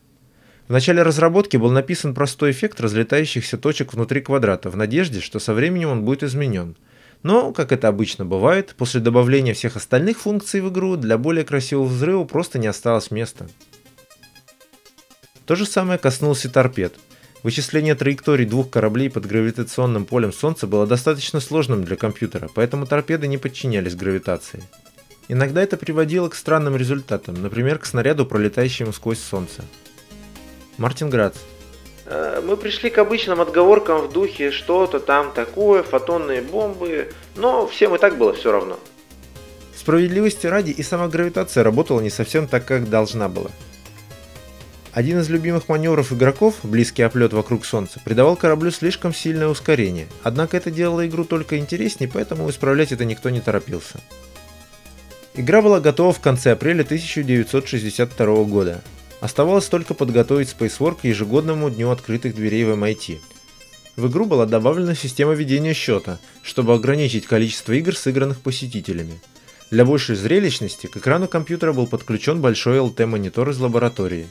В 0.69 0.73
начале 0.73 1.03
разработки 1.03 1.59
был 1.59 1.71
написан 1.71 2.15
простой 2.15 2.53
эффект 2.53 2.81
разлетающихся 2.81 3.59
точек 3.59 3.93
внутри 3.93 4.23
квадрата 4.23 4.71
в 4.71 4.77
надежде, 4.79 5.21
что 5.21 5.39
со 5.39 5.53
временем 5.53 5.91
он 5.91 6.05
будет 6.07 6.23
изменен. 6.23 6.77
Но, 7.23 7.53
как 7.53 7.73
это 7.73 7.89
обычно 7.89 8.25
бывает, 8.25 8.75
после 8.79 9.03
добавления 9.03 9.53
всех 9.53 9.77
остальных 9.77 10.19
функций 10.19 10.63
в 10.63 10.71
игру 10.71 10.97
для 10.97 11.19
более 11.19 11.45
красивого 11.45 11.85
взрыва 11.85 12.25
просто 12.25 12.59
не 12.59 12.69
осталось 12.69 13.11
места. 13.11 13.49
То 15.47 15.55
же 15.55 15.67
самое 15.67 15.99
коснулось 15.99 16.45
и 16.45 16.49
торпед. 16.49 16.95
Вычисление 17.43 17.97
траекторий 17.97 18.47
двух 18.47 18.71
кораблей 18.71 19.11
под 19.11 19.27
гравитационным 19.27 20.05
полем 20.05 20.33
Солнца 20.33 20.69
было 20.69 20.87
достаточно 20.87 21.41
сложным 21.41 21.85
для 21.85 21.97
компьютера, 21.97 22.49
поэтому 22.55 22.87
торпеды 22.87 23.27
не 23.27 23.39
подчинялись 23.39 23.97
гравитации. 23.97 24.63
Иногда 25.29 25.63
это 25.63 25.77
приводило 25.77 26.29
к 26.29 26.37
странным 26.37 26.77
результатам, 26.77 27.41
например, 27.43 27.79
к 27.79 27.87
снаряду, 27.87 28.27
пролетающему 28.27 28.93
сквозь 28.93 29.19
Солнце. 29.19 29.65
Мартин 30.79 31.11
Грац. 31.11 31.35
Э, 32.07 32.41
мы 32.45 32.57
пришли 32.57 32.91
к 32.91 32.99
обычным 32.99 33.41
отговоркам 33.41 34.03
в 34.03 34.13
духе 34.13 34.53
что-то 34.53 35.01
там 35.01 35.33
такое, 35.33 35.83
фотонные 35.83 36.43
бомбы, 36.43 37.13
но 37.35 37.67
всем 37.67 37.95
и 37.95 37.99
так 37.99 38.19
было 38.19 38.33
все 38.35 38.53
равно. 38.53 38.79
Справедливости 39.75 40.47
ради 40.47 40.71
и 40.71 40.83
сама 40.83 41.09
гравитация 41.09 41.65
работала 41.65 42.01
не 42.01 42.11
совсем 42.11 42.47
так, 42.47 42.65
как 42.65 42.89
должна 42.89 43.29
была. 43.29 43.51
Один 44.93 45.21
из 45.21 45.31
любимых 45.31 45.71
маневров 45.71 46.13
игроков, 46.13 46.57
близкий 46.63 47.03
оплет 47.03 47.33
вокруг 47.33 47.65
Солнца, 47.65 47.99
придавал 48.05 48.37
кораблю 48.37 48.71
слишком 48.71 49.15
сильное 49.15 49.49
ускорение, 49.49 50.07
однако 50.23 50.59
это 50.59 50.71
делало 50.71 51.07
игру 51.07 51.25
только 51.25 51.57
интереснее, 51.57 52.11
поэтому 52.13 52.49
исправлять 52.51 52.93
это 52.93 53.07
никто 53.07 53.31
не 53.31 53.41
торопился. 53.41 54.01
Игра 55.35 55.63
была 55.63 55.81
готова 55.81 56.13
в 56.13 56.21
конце 56.21 56.53
апреля 56.53 56.83
1962 56.83 58.45
года. 58.45 58.83
Оставалось 59.23 59.67
только 59.67 59.95
подготовить 59.95 60.55
Spacework 60.55 61.01
к 61.01 61.05
ежегодному 61.05 61.71
дню 61.71 61.91
открытых 61.91 62.35
дверей 62.35 62.65
в 62.65 62.71
MIT. 62.71 63.19
В 63.97 64.09
игру 64.09 64.27
была 64.27 64.45
добавлена 64.45 64.95
система 64.95 65.33
ведения 65.33 65.73
счета, 65.73 66.19
чтобы 66.43 66.75
ограничить 66.75 67.27
количество 67.27 67.73
игр, 67.73 67.97
сыгранных 67.97 68.41
посетителями. 68.43 69.21
Для 69.71 69.87
большей 69.87 70.17
зрелищности 70.17 70.87
к 70.87 70.99
экрану 70.99 71.29
компьютера 71.29 71.73
был 71.73 71.87
подключен 71.87 72.43
большой 72.43 72.77
LT-монитор 72.77 73.51
из 73.51 73.59
лаборатории. 73.59 74.27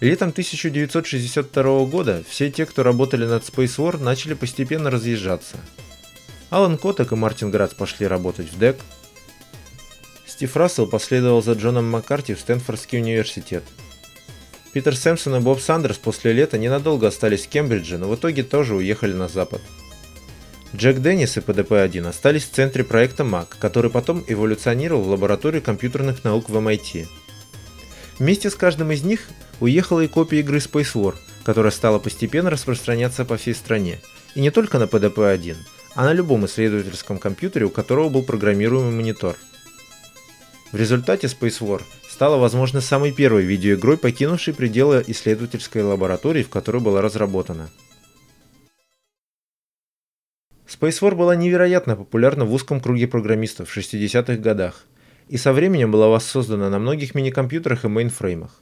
Летом 0.00 0.30
1962 0.30 1.84
года 1.84 2.22
все 2.28 2.50
те, 2.50 2.64
кто 2.66 2.82
работали 2.82 3.26
над 3.26 3.42
Space 3.42 3.76
War, 3.76 4.02
начали 4.02 4.34
постепенно 4.34 4.90
разъезжаться. 4.90 5.56
Алан 6.48 6.78
Котек 6.78 7.12
и 7.12 7.14
Мартин 7.14 7.50
Грац 7.50 7.74
пошли 7.74 8.06
работать 8.06 8.50
в 8.50 8.58
DEC, 8.58 8.76
Стив 10.40 10.56
Рассел 10.56 10.86
последовал 10.86 11.42
за 11.42 11.52
Джоном 11.52 11.90
Маккарти 11.90 12.32
в 12.32 12.40
Стэнфордский 12.40 12.98
университет. 12.98 13.62
Питер 14.72 14.96
Сэмпсон 14.96 15.36
и 15.36 15.40
Боб 15.40 15.60
Сандерс 15.60 15.98
после 15.98 16.32
лета 16.32 16.56
ненадолго 16.56 17.08
остались 17.08 17.44
в 17.44 17.50
Кембридже, 17.50 17.98
но 17.98 18.08
в 18.08 18.14
итоге 18.14 18.42
тоже 18.42 18.74
уехали 18.74 19.12
на 19.12 19.28
запад. 19.28 19.60
Джек 20.74 21.00
Деннис 21.00 21.36
и 21.36 21.40
PDP-1 21.40 22.08
остались 22.08 22.44
в 22.44 22.52
центре 22.52 22.84
проекта 22.84 23.22
MAC, 23.22 23.48
который 23.58 23.90
потом 23.90 24.24
эволюционировал 24.26 25.02
в 25.02 25.10
лабораторию 25.10 25.60
компьютерных 25.60 26.24
наук 26.24 26.48
в 26.48 26.56
MIT. 26.56 27.06
Вместе 28.18 28.48
с 28.48 28.54
каждым 28.54 28.92
из 28.92 29.02
них 29.02 29.28
уехала 29.60 30.00
и 30.00 30.08
копия 30.08 30.40
игры 30.40 30.58
Space 30.58 30.94
War, 30.94 31.14
которая 31.44 31.70
стала 31.70 31.98
постепенно 31.98 32.50
распространяться 32.50 33.24
по 33.24 33.36
всей 33.36 33.54
стране. 33.54 34.00
И 34.34 34.40
не 34.40 34.50
только 34.50 34.78
на 34.78 34.84
PDP-1, 34.84 35.56
а 35.94 36.04
на 36.04 36.12
любом 36.12 36.46
исследовательском 36.46 37.18
компьютере, 37.18 37.66
у 37.66 37.70
которого 37.70 38.08
был 38.08 38.22
программируемый 38.22 38.92
монитор– 38.92 39.36
в 40.72 40.76
результате 40.76 41.26
Space 41.26 41.60
War 41.60 41.82
стала, 42.08 42.36
возможно, 42.36 42.80
самой 42.80 43.10
первой 43.10 43.42
видеоигрой, 43.42 43.98
покинувшей 43.98 44.54
пределы 44.54 45.02
исследовательской 45.08 45.82
лаборатории, 45.82 46.44
в 46.44 46.48
которой 46.48 46.80
была 46.80 47.02
разработана. 47.02 47.70
Space 50.68 51.00
War 51.00 51.16
была 51.16 51.34
невероятно 51.34 51.96
популярна 51.96 52.44
в 52.44 52.54
узком 52.54 52.80
круге 52.80 53.08
программистов 53.08 53.68
в 53.68 53.76
60-х 53.76 54.36
годах 54.36 54.86
и 55.26 55.36
со 55.36 55.52
временем 55.52 55.90
была 55.90 56.06
воссоздана 56.06 56.70
на 56.70 56.78
многих 56.78 57.16
мини-компьютерах 57.16 57.84
и 57.84 57.88
мейнфреймах. 57.88 58.60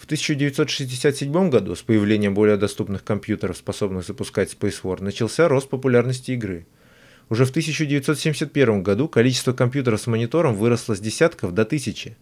В 0.00 0.04
1967 0.06 1.50
году 1.50 1.76
с 1.76 1.82
появлением 1.82 2.34
более 2.34 2.56
доступных 2.56 3.04
компьютеров, 3.04 3.58
способных 3.58 4.06
запускать 4.06 4.56
Space 4.58 4.82
War, 4.82 5.02
начался 5.02 5.46
рост 5.48 5.68
популярности 5.68 6.30
игры– 6.32 6.66
уже 7.30 7.44
в 7.44 7.50
1971 7.50 8.82
году 8.82 9.08
количество 9.08 9.52
компьютеров 9.52 10.00
с 10.00 10.08
монитором 10.08 10.56
выросло 10.56 10.96
с 10.96 11.00
десятков 11.00 11.54
до 11.54 11.64
тысячи. 11.64 12.16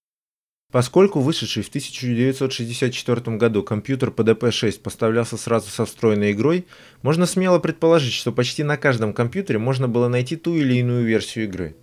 Поскольку 0.70 1.20
вышедший 1.20 1.62
в 1.62 1.68
1964 1.68 3.36
году 3.38 3.62
компьютер 3.62 4.10
PDP-6 4.10 4.80
поставлялся 4.80 5.38
сразу 5.38 5.70
со 5.70 5.86
встроенной 5.86 6.32
игрой, 6.32 6.66
можно 7.00 7.24
смело 7.24 7.58
предположить, 7.58 8.12
что 8.12 8.32
почти 8.32 8.64
на 8.64 8.76
каждом 8.76 9.14
компьютере 9.14 9.58
можно 9.58 9.88
было 9.88 10.08
найти 10.08 10.36
ту 10.36 10.54
или 10.56 10.74
иную 10.74 11.06
версию 11.06 11.46
игры. 11.46 11.74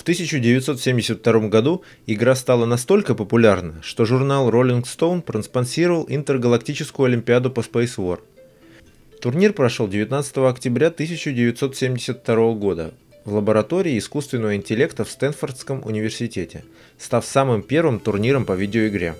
В 0.00 0.02
1972 0.02 1.48
году 1.48 1.84
игра 2.06 2.34
стала 2.34 2.64
настолько 2.64 3.14
популярна, 3.14 3.82
что 3.82 4.06
журнал 4.06 4.48
Rolling 4.48 4.84
Stone 4.84 5.20
проспонсировал 5.20 6.06
интергалактическую 6.08 7.04
олимпиаду 7.04 7.50
по 7.50 7.60
Space 7.60 7.96
War. 7.98 8.20
Турнир 9.20 9.52
прошел 9.52 9.86
19 9.86 10.38
октября 10.38 10.86
1972 10.86 12.52
года 12.54 12.94
в 13.26 13.34
лаборатории 13.34 13.98
искусственного 13.98 14.56
интеллекта 14.56 15.04
в 15.04 15.10
Стэнфордском 15.10 15.82
университете, 15.84 16.64
став 16.96 17.26
самым 17.26 17.62
первым 17.62 18.00
турниром 18.00 18.46
по 18.46 18.54
видеоигре. 18.54 19.16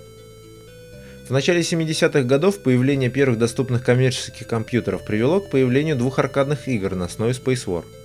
В 1.27 1.29
начале 1.29 1.61
70-х 1.61 2.23
годов 2.23 2.63
появление 2.63 3.11
первых 3.11 3.37
доступных 3.37 3.85
коммерческих 3.85 4.47
компьютеров 4.47 5.05
привело 5.05 5.41
к 5.41 5.51
появлению 5.51 5.95
двух 5.95 6.17
аркадных 6.17 6.67
игр 6.67 6.95
на 6.95 7.05
основе 7.05 7.33
Space 7.33 7.67
War– 7.67 7.85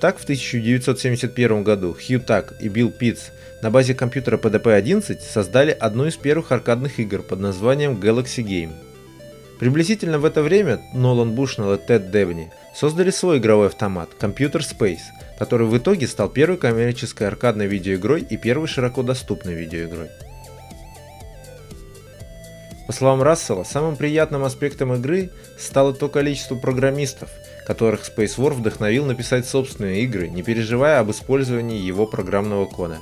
так, 0.00 0.18
в 0.18 0.22
1971 0.24 1.62
году 1.62 1.94
Хью 1.94 2.20
Так 2.20 2.54
и 2.60 2.68
Билл 2.68 2.90
Питц 2.90 3.30
на 3.62 3.70
базе 3.70 3.94
компьютера 3.94 4.36
PDP-11 4.38 5.20
создали 5.20 5.70
одну 5.70 6.06
из 6.06 6.16
первых 6.16 6.52
аркадных 6.52 7.00
игр 7.00 7.22
под 7.22 7.40
названием 7.40 8.00
Galaxy 8.00 8.44
Game. 8.44 8.72
Приблизительно 9.58 10.18
в 10.18 10.24
это 10.24 10.42
время 10.42 10.80
Нолан 10.94 11.32
Бушнелл 11.32 11.74
и 11.74 11.78
Тед 11.78 12.12
Девни 12.12 12.52
создали 12.74 13.10
свой 13.10 13.38
игровой 13.38 13.66
автомат 13.66 14.10
Computer 14.20 14.60
Space, 14.60 15.00
который 15.38 15.66
в 15.66 15.76
итоге 15.76 16.06
стал 16.06 16.28
первой 16.28 16.58
коммерческой 16.58 17.26
аркадной 17.26 17.66
видеоигрой 17.66 18.22
и 18.22 18.36
первой 18.36 18.68
широко 18.68 19.02
доступной 19.02 19.54
видеоигрой. 19.54 20.10
По 22.88 22.94
словам 22.94 23.22
Рассела, 23.22 23.64
самым 23.64 23.96
приятным 23.96 24.44
аспектом 24.44 24.94
игры 24.94 25.30
стало 25.58 25.92
то 25.92 26.08
количество 26.08 26.54
программистов, 26.54 27.28
которых 27.66 28.00
Space 28.00 28.38
War 28.38 28.54
вдохновил 28.54 29.04
написать 29.04 29.46
собственные 29.46 30.04
игры, 30.04 30.28
не 30.28 30.42
переживая 30.42 31.00
об 31.00 31.10
использовании 31.10 31.76
его 31.78 32.06
программного 32.06 32.64
кода. 32.64 33.00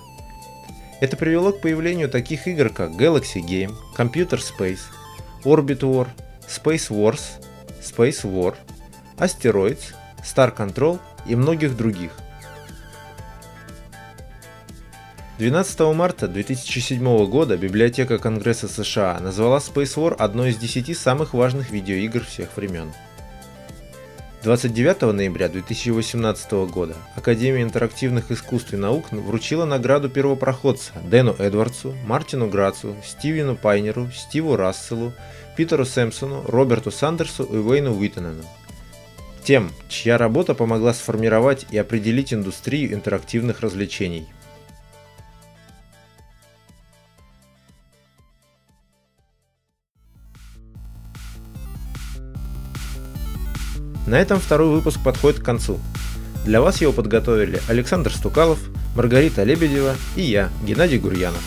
Это 1.00 1.16
привело 1.16 1.52
к 1.52 1.60
появлению 1.60 2.08
таких 2.08 2.48
игр, 2.48 2.68
как 2.70 3.00
Galaxy 3.00 3.36
Game, 3.36 3.74
Computer 3.96 4.40
Space, 4.40 4.80
Orbit 5.44 5.82
War, 5.82 6.08
Space 6.48 6.90
Wars, 6.90 7.22
Space 7.80 8.24
War, 8.24 8.56
Asteroids, 9.18 9.94
Star 10.24 10.52
Control 10.52 10.98
и 11.28 11.36
многих 11.36 11.76
других. 11.76 12.10
12 15.38 15.80
марта 15.94 16.28
2007 16.28 17.26
года 17.26 17.58
Библиотека 17.58 18.16
Конгресса 18.16 18.68
США 18.68 19.18
назвала 19.20 19.58
Space 19.58 19.94
War 19.96 20.14
одной 20.14 20.48
из 20.48 20.56
10 20.56 20.96
самых 20.96 21.34
важных 21.34 21.70
видеоигр 21.70 22.24
всех 22.24 22.56
времен. 22.56 22.90
29 24.44 25.12
ноября 25.12 25.50
2018 25.50 26.52
года 26.70 26.96
Академия 27.16 27.62
интерактивных 27.62 28.30
искусств 28.30 28.72
и 28.72 28.78
наук 28.78 29.12
вручила 29.12 29.66
награду 29.66 30.08
первопроходца 30.08 30.92
Дэну 31.04 31.34
Эдвардсу, 31.38 31.94
Мартину 32.06 32.48
Грацу, 32.48 32.96
Стивену 33.04 33.56
Пайнеру, 33.56 34.10
Стиву 34.12 34.56
Расселу, 34.56 35.12
Питеру 35.54 35.84
Сэмпсону, 35.84 36.44
Роберту 36.46 36.90
Сандерсу 36.90 37.44
и 37.44 37.58
Уэйну 37.58 37.94
Уиттенену. 37.94 38.42
Тем, 39.44 39.70
чья 39.90 40.16
работа 40.16 40.54
помогла 40.54 40.94
сформировать 40.94 41.66
и 41.70 41.76
определить 41.76 42.32
индустрию 42.32 42.94
интерактивных 42.94 43.60
развлечений. 43.60 44.26
На 54.06 54.20
этом 54.20 54.38
второй 54.40 54.68
выпуск 54.68 55.00
подходит 55.02 55.40
к 55.40 55.44
концу. 55.44 55.80
Для 56.44 56.60
вас 56.60 56.80
его 56.80 56.92
подготовили 56.92 57.60
Александр 57.68 58.12
Стукалов, 58.12 58.60
Маргарита 58.94 59.42
Лебедева 59.42 59.96
и 60.14 60.22
я, 60.22 60.50
Геннадий 60.64 60.98
Гурьянов. 60.98 61.42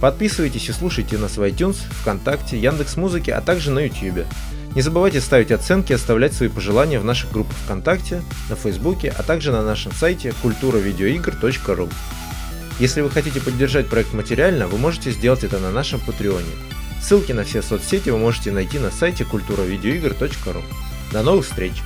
Подписывайтесь 0.00 0.68
и 0.68 0.72
слушайте 0.72 1.16
нас 1.16 1.36
в 1.36 1.42
iTunes, 1.42 1.76
ВКонтакте, 2.00 2.58
Яндекс.Музыке, 2.58 3.32
а 3.34 3.40
также 3.40 3.70
на 3.70 3.78
YouTube. 3.78 4.26
Не 4.74 4.82
забывайте 4.82 5.20
ставить 5.20 5.52
оценки 5.52 5.92
и 5.92 5.94
оставлять 5.94 6.32
свои 6.32 6.48
пожелания 6.48 6.98
в 6.98 7.04
наших 7.04 7.30
группах 7.30 7.54
ВКонтакте, 7.64 8.22
на 8.50 8.56
Фейсбуке, 8.56 9.14
а 9.16 9.22
также 9.22 9.52
на 9.52 9.62
нашем 9.62 9.92
сайте 9.92 10.34
культуравидеоигр.ру. 10.42 11.88
Если 12.80 13.00
вы 13.00 13.10
хотите 13.10 13.40
поддержать 13.40 13.86
проект 13.86 14.12
материально, 14.12 14.66
вы 14.66 14.78
можете 14.78 15.12
сделать 15.12 15.44
это 15.44 15.60
на 15.60 15.70
нашем 15.70 16.00
Патреоне. 16.00 16.50
Ссылки 17.00 17.30
на 17.30 17.44
все 17.44 17.62
соцсети 17.62 18.10
вы 18.10 18.18
можете 18.18 18.50
найти 18.50 18.80
на 18.80 18.90
сайте 18.90 19.24
культуравидеоигр.ру. 19.24 20.62
До 21.12 21.22
новых 21.22 21.44
встреч! 21.44 21.82